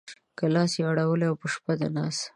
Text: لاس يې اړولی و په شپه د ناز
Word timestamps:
لاس 0.55 0.71
يې 0.79 0.83
اړولی 0.91 1.27
و 1.29 1.39
په 1.41 1.47
شپه 1.53 1.73
د 1.79 1.81
ناز 1.95 2.17